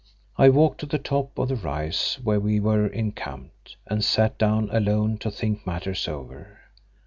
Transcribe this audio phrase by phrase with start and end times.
[0.35, 4.67] I walked to the top of the rise where we were encamped, and sat down
[4.71, 6.57] alone to think matters over.